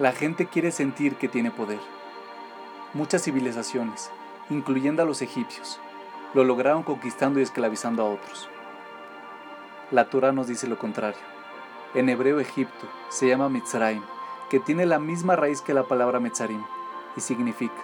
La 0.00 0.10
gente 0.10 0.46
quiere 0.46 0.72
sentir 0.72 1.14
que 1.14 1.28
tiene 1.28 1.52
poder. 1.52 1.78
Muchas 2.94 3.22
civilizaciones, 3.22 4.10
incluyendo 4.50 5.04
a 5.04 5.06
los 5.06 5.22
egipcios, 5.22 5.78
lo 6.34 6.42
lograron 6.42 6.82
conquistando 6.82 7.38
y 7.38 7.44
esclavizando 7.44 8.02
a 8.02 8.10
otros. 8.10 8.48
La 9.92 10.10
Torah 10.10 10.32
nos 10.32 10.48
dice 10.48 10.66
lo 10.66 10.78
contrario. 10.78 11.20
En 11.94 12.08
hebreo 12.08 12.40
Egipto 12.40 12.88
se 13.08 13.28
llama 13.28 13.48
Mitzrayim, 13.48 14.02
que 14.50 14.58
tiene 14.58 14.84
la 14.84 14.98
misma 14.98 15.36
raíz 15.36 15.60
que 15.60 15.74
la 15.74 15.84
palabra 15.84 16.18
Metzarim 16.18 16.64
y 17.16 17.20
significa 17.20 17.80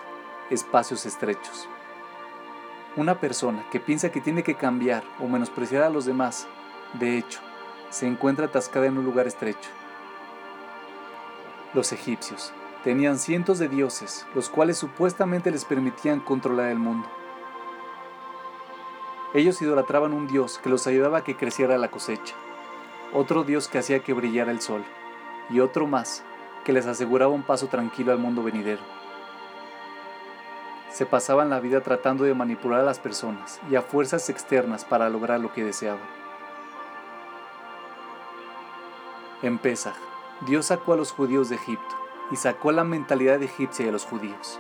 espacios 0.51 1.07
estrechos. 1.07 1.69
Una 2.97 3.21
persona 3.21 3.65
que 3.71 3.79
piensa 3.79 4.11
que 4.11 4.21
tiene 4.21 4.43
que 4.43 4.57
cambiar 4.57 5.05
o 5.21 5.29
menospreciar 5.29 5.85
a 5.85 5.91
los 5.91 6.07
demás, 6.07 6.49
de 6.95 7.19
hecho, 7.19 7.39
se 7.91 8.09
encuentra 8.09 8.47
atascada 8.47 8.87
en 8.87 8.99
un 8.99 9.05
lugar 9.05 9.29
estrecho. 9.29 9.71
Los 11.73 11.93
egipcios 11.93 12.53
tenían 12.83 13.17
cientos 13.19 13.61
de 13.61 13.69
dioses, 13.69 14.27
los 14.35 14.49
cuales 14.49 14.77
supuestamente 14.77 15.53
les 15.53 15.65
permitían 15.65 16.19
controlar 16.19 16.69
el 16.71 16.79
mundo. 16.81 17.09
Ellos 19.35 19.63
idolatraban 19.63 20.13
un 20.13 20.27
dios 20.27 20.59
que 20.59 20.69
los 20.69 20.89
ayudaba 20.89 21.19
a 21.19 21.25
que 21.25 21.37
creciera 21.37 21.79
la 21.79 21.89
cosecha, 21.89 22.35
otro 23.15 23.45
dios 23.45 23.69
que 23.69 23.79
hacía 23.79 24.01
que 24.01 24.13
brillara 24.13 24.51
el 24.51 24.61
sol, 24.61 24.83
y 25.49 25.61
otro 25.61 25.87
más 25.87 26.25
que 26.65 26.73
les 26.73 26.87
aseguraba 26.87 27.33
un 27.33 27.45
paso 27.45 27.69
tranquilo 27.69 28.11
al 28.11 28.19
mundo 28.19 28.43
venidero. 28.43 28.83
Se 30.91 31.07
pasaban 31.07 31.51
la 31.51 31.61
vida 31.61 31.83
tratando 31.83 32.25
de 32.25 32.35
manipular 32.35 32.81
a 32.81 32.85
las 32.85 32.99
personas 32.99 33.61
y 33.71 33.77
a 33.77 33.83
fuerzas 33.83 34.29
externas 34.29 34.85
para 34.85 35.09
lograr 35.09 35.39
lo 35.39 35.53
que 35.53 35.63
deseaban. 35.63 36.03
En 39.43 39.59
Pesaj, 39.59 40.10
Dios 40.47 40.67
sacó 40.67 40.95
a 40.95 40.97
los 40.97 41.13
judíos 41.13 41.51
de 41.51 41.57
Egipto 41.57 41.95
y 42.31 42.37
sacó 42.37 42.73
la 42.73 42.83
mentalidad 42.83 43.43
egipcia 43.43 43.85
de 43.85 43.93
los 43.93 44.07
judíos. 44.07 44.59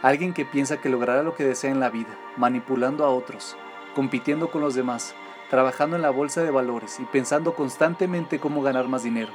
Alguien 0.00 0.32
que 0.32 0.46
piensa 0.46 0.80
que 0.80 0.88
logrará 0.88 1.22
lo 1.22 1.34
que 1.34 1.44
desea 1.44 1.70
en 1.70 1.80
la 1.80 1.90
vida, 1.90 2.16
manipulando 2.36 3.04
a 3.04 3.10
otros, 3.10 3.56
compitiendo 3.94 4.50
con 4.50 4.62
los 4.62 4.74
demás, 4.74 5.14
trabajando 5.50 5.96
en 5.96 6.02
la 6.02 6.10
bolsa 6.10 6.42
de 6.42 6.50
valores 6.50 7.00
y 7.00 7.04
pensando 7.04 7.54
constantemente 7.54 8.38
cómo 8.38 8.62
ganar 8.62 8.88
más 8.88 9.02
dinero, 9.02 9.32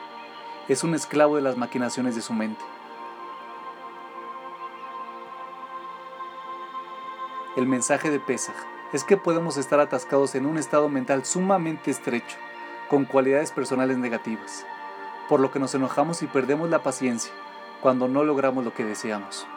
es 0.68 0.84
un 0.84 0.96
esclavo 0.96 1.36
de 1.36 1.42
las 1.42 1.58
maquinaciones 1.58 2.16
de 2.16 2.22
su 2.22 2.34
mente. 2.34 2.64
El 7.56 7.68
mensaje 7.68 8.10
de 8.10 8.20
Pesaj 8.20 8.56
es 8.94 9.04
que 9.04 9.18
podemos 9.18 9.58
estar 9.58 9.80
atascados 9.80 10.34
en 10.34 10.48
un 10.48 10.58
estado 10.58 10.90
mental 10.90 11.26
sumamente 11.26 11.92
estrecho, 11.92 12.38
con 12.94 13.06
cualidades 13.06 13.50
personales 13.50 13.98
negativas, 13.98 14.68
por 15.28 15.40
lo 15.40 15.50
que 15.50 15.58
nos 15.58 15.74
enojamos 15.74 16.22
y 16.22 16.28
perdemos 16.28 16.70
la 16.70 16.84
paciencia 16.84 17.34
cuando 17.82 18.08
no 18.08 18.24
logramos 18.24 18.64
lo 18.64 18.72
que 18.72 18.86
deseamos. 18.86 19.48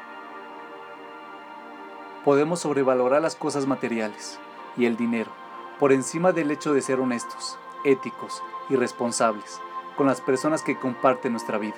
Podemos 2.25 2.61
sobrevalorar 2.61 3.20
las 3.20 3.37
cosas 3.37 3.67
materiales 3.67 4.41
y 4.78 4.87
el 4.87 4.97
dinero 4.97 5.31
por 5.78 5.93
encima 5.93 6.33
del 6.33 6.51
hecho 6.51 6.73
de 6.73 6.81
ser 6.81 6.98
honestos, 6.98 7.59
éticos 7.84 8.43
y 8.70 8.77
responsables 8.77 9.61
con 9.98 10.06
las 10.06 10.23
personas 10.23 10.62
que 10.62 10.78
comparten 10.78 11.33
nuestra 11.33 11.59
vida 11.59 11.77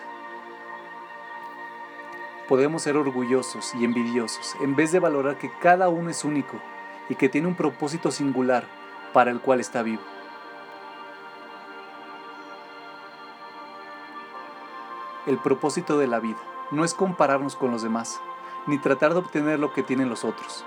podemos 2.49 2.83
ser 2.83 2.97
orgullosos 2.97 3.75
y 3.75 3.85
envidiosos 3.85 4.55
en 4.61 4.77
vez 4.77 4.93
de 4.93 5.01
valorar 5.01 5.39
que 5.39 5.51
cada 5.59 5.89
uno 5.89 6.09
es 6.09 6.25
único 6.25 6.61
y 7.09 7.17
que 7.17 7.29
tiene 7.29 7.49
un 7.49 7.57
propósito 7.57 8.13
singular 8.13 8.65
para 9.13 9.33
el 9.33 9.41
cual 9.41 9.59
está 9.59 9.83
vivo. 9.83 10.18
El 15.27 15.39
propósito 15.39 15.99
de 15.99 16.07
la 16.07 16.21
vida 16.21 16.39
no 16.71 16.85
es 16.85 16.95
compararnos 16.95 17.57
con 17.57 17.71
los 17.71 17.83
demás, 17.83 18.21
ni 18.67 18.79
tratar 18.79 19.13
de 19.13 19.21
obtener 19.21 19.59
lo 19.59 19.73
que 19.73 19.83
tienen 19.83 20.09
los 20.09 20.25
otros, 20.25 20.65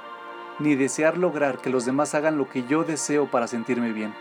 ni 0.60 0.76
desear 0.76 1.18
lograr 1.18 1.60
que 1.60 1.70
los 1.70 1.86
demás 1.86 2.14
hagan 2.16 2.38
lo 2.38 2.50
que 2.50 2.64
yo 2.64 2.84
deseo 2.84 3.28
para 3.28 3.48
sentirme 3.48 3.92
bien. 3.94 4.14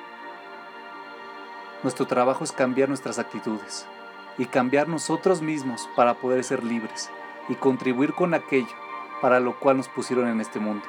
Nuestro 1.83 2.07
trabajo 2.07 2.45
es 2.45 2.53
cambiar 2.53 2.89
nuestras 2.89 3.19
actitudes 3.19 3.87
y 4.39 4.47
cambiar 4.47 4.89
nosotros 4.89 5.43
mismos 5.43 5.89
para 5.97 6.15
poder 6.15 6.45
ser 6.45 6.63
libres 6.63 7.11
y 7.49 7.55
contribuir 7.55 8.15
con 8.15 8.35
aquello 8.35 8.75
para 9.21 9.41
lo 9.41 9.59
cual 9.59 9.79
nos 9.79 9.89
pusieron 9.89 10.29
en 10.29 10.41
este 10.41 10.61
mundo. 10.61 10.85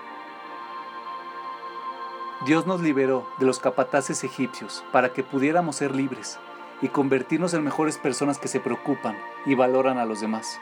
Dios 2.45 2.65
nos 2.65 2.81
liberó 2.81 3.27
de 3.37 3.45
los 3.45 3.59
capataces 3.59 4.23
egipcios 4.23 4.83
para 4.91 5.13
que 5.13 5.23
pudiéramos 5.23 5.75
ser 5.75 5.95
libres 5.95 6.39
y 6.81 6.89
convertirnos 6.89 7.53
en 7.53 7.63
mejores 7.63 7.97
personas 7.97 8.39
que 8.39 8.47
se 8.47 8.59
preocupan 8.59 9.17
y 9.45 9.55
valoran 9.55 9.97
a 9.97 10.05
los 10.05 10.21
demás, 10.21 10.59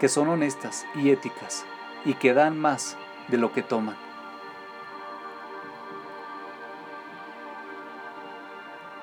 que 0.00 0.08
son 0.08 0.28
honestas 0.28 0.86
y 0.94 1.10
éticas 1.10 1.64
y 2.04 2.14
que 2.14 2.34
dan 2.34 2.58
más 2.58 2.96
de 3.28 3.38
lo 3.38 3.52
que 3.52 3.62
toman. 3.62 3.96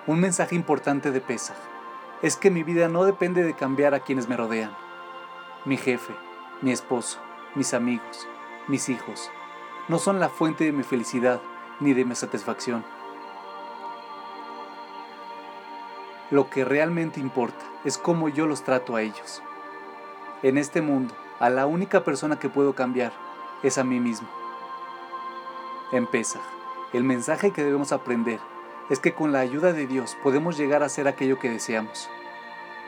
Un 0.08 0.20
mensaje 0.20 0.56
importante 0.56 1.12
de 1.12 1.22
Pesach 1.22 1.58
es 2.22 2.38
que 2.38 2.52
mi 2.52 2.64
vida 2.64 2.88
no 2.88 3.06
depende 3.06 3.44
de 3.44 3.56
cambiar 3.56 3.96
a 3.96 4.02
quienes 4.02 4.30
me 4.30 4.38
rodean 4.38 4.76
mi 5.66 5.78
jefe, 5.78 6.14
mi 6.62 6.72
esposo, 6.72 7.20
mis 7.56 7.74
amigos, 7.74 8.28
mis 8.68 8.88
hijos, 8.88 9.32
no 9.88 9.98
son 9.98 10.20
la 10.20 10.30
fuente 10.30 10.64
de 10.64 10.72
mi 10.72 10.84
felicidad 10.84 11.42
ni 11.80 11.94
de 11.94 12.06
mi 12.06 12.14
satisfacción. 12.14 12.86
Lo 16.32 16.50
que 16.50 16.66
realmente 16.66 17.20
importa 17.20 17.64
es 17.84 17.98
cómo 17.98 18.30
yo 18.30 18.48
los 18.48 18.64
trato 18.64 18.96
a 18.96 19.02
ellos. 19.02 19.44
En 20.42 20.58
este 20.58 20.82
mundo, 20.82 21.14
a 21.40 21.50
la 21.50 21.66
única 21.66 22.04
persona 22.04 22.40
que 22.40 22.50
puedo 22.50 22.74
cambiar 22.74 23.14
es 23.64 23.78
a 23.78 23.84
mí 23.84 24.00
mismo. 24.00 24.28
En 25.92 26.08
el 26.94 27.04
mensaje 27.04 27.52
que 27.52 27.64
debemos 27.64 27.92
aprender 27.92 28.40
es 28.90 29.00
que 29.00 29.14
con 29.14 29.32
la 29.32 29.40
ayuda 29.40 29.72
de 29.72 29.88
Dios 29.88 30.18
podemos 30.24 30.58
llegar 30.58 30.82
a 30.82 30.90
ser 30.90 31.08
aquello 31.08 31.40
que 31.40 31.50
deseamos. 31.50 32.10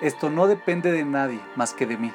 Esto 0.01 0.29
no 0.29 0.47
depende 0.47 0.91
de 0.91 1.05
nadie 1.05 1.39
más 1.55 1.73
que 1.73 1.85
de 1.85 1.97
mí. 1.97 2.11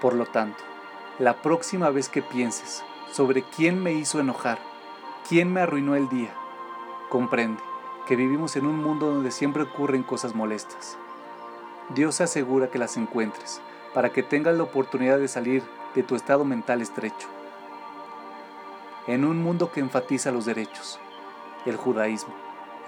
Por 0.00 0.14
lo 0.14 0.26
tanto, 0.26 0.62
la 1.18 1.42
próxima 1.42 1.90
vez 1.90 2.08
que 2.08 2.22
pienses 2.22 2.84
sobre 3.10 3.42
quién 3.42 3.82
me 3.82 3.92
hizo 3.92 4.20
enojar, 4.20 4.58
quién 5.28 5.52
me 5.52 5.60
arruinó 5.60 5.96
el 5.96 6.08
día, 6.08 6.34
comprende 7.08 7.62
que 8.06 8.16
vivimos 8.16 8.56
en 8.56 8.66
un 8.66 8.82
mundo 8.82 9.06
donde 9.06 9.30
siempre 9.30 9.62
ocurren 9.62 10.02
cosas 10.02 10.34
molestas. 10.34 10.98
Dios 11.94 12.20
asegura 12.20 12.70
que 12.70 12.78
las 12.78 12.96
encuentres 12.96 13.60
para 13.92 14.10
que 14.10 14.22
tengas 14.22 14.56
la 14.56 14.64
oportunidad 14.64 15.18
de 15.18 15.28
salir 15.28 15.62
de 15.94 16.02
tu 16.02 16.16
estado 16.16 16.44
mental 16.44 16.82
estrecho. 16.82 17.28
En 19.06 19.24
un 19.24 19.42
mundo 19.42 19.70
que 19.70 19.80
enfatiza 19.80 20.32
los 20.32 20.44
derechos, 20.44 20.98
el 21.66 21.76
judaísmo 21.76 22.34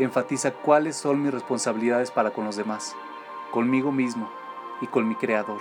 enfatiza 0.05 0.53
cuáles 0.53 0.97
son 0.97 1.23
mis 1.23 1.33
responsabilidades 1.33 2.11
para 2.11 2.31
con 2.31 2.45
los 2.45 2.57
demás, 2.57 2.95
conmigo 3.51 3.93
mismo 3.93 4.31
y 4.81 4.87
con 4.87 5.09
mi 5.09 5.15
Creador. 5.15 5.61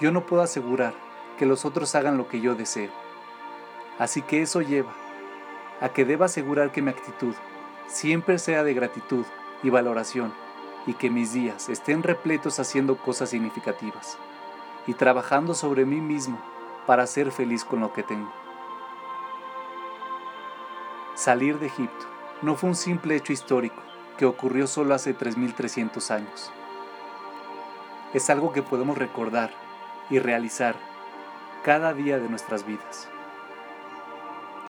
Yo 0.00 0.10
no 0.10 0.26
puedo 0.26 0.42
asegurar 0.42 0.94
que 1.38 1.46
los 1.46 1.64
otros 1.64 1.94
hagan 1.94 2.18
lo 2.18 2.28
que 2.28 2.40
yo 2.40 2.54
deseo. 2.54 2.90
Así 4.02 4.20
que 4.20 4.42
eso 4.42 4.62
lleva 4.62 4.92
a 5.80 5.90
que 5.90 6.04
deba 6.04 6.26
asegurar 6.26 6.72
que 6.72 6.82
mi 6.82 6.90
actitud 6.90 7.36
siempre 7.86 8.40
sea 8.40 8.64
de 8.64 8.74
gratitud 8.74 9.24
y 9.62 9.70
valoración 9.70 10.34
y 10.86 10.94
que 10.94 11.08
mis 11.08 11.32
días 11.32 11.68
estén 11.68 12.02
repletos 12.02 12.58
haciendo 12.58 12.96
cosas 12.96 13.30
significativas 13.30 14.18
y 14.88 14.94
trabajando 14.94 15.54
sobre 15.54 15.84
mí 15.84 16.00
mismo 16.00 16.42
para 16.84 17.06
ser 17.06 17.30
feliz 17.30 17.64
con 17.64 17.78
lo 17.78 17.92
que 17.92 18.02
tengo. 18.02 18.32
Salir 21.14 21.60
de 21.60 21.66
Egipto 21.66 22.04
no 22.42 22.56
fue 22.56 22.70
un 22.70 22.74
simple 22.74 23.14
hecho 23.14 23.32
histórico 23.32 23.84
que 24.18 24.26
ocurrió 24.26 24.66
solo 24.66 24.96
hace 24.96 25.16
3.300 25.16 26.10
años. 26.10 26.50
Es 28.14 28.30
algo 28.30 28.52
que 28.52 28.64
podemos 28.64 28.98
recordar 28.98 29.52
y 30.10 30.18
realizar 30.18 30.74
cada 31.62 31.94
día 31.94 32.18
de 32.18 32.28
nuestras 32.28 32.66
vidas. 32.66 33.11